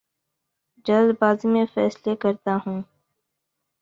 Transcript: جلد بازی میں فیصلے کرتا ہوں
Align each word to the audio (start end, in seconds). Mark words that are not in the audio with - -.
جلد 0.85 1.15
بازی 1.19 1.47
میں 1.47 1.65
فیصلے 1.73 2.15
کرتا 2.15 2.57
ہوں 2.65 2.81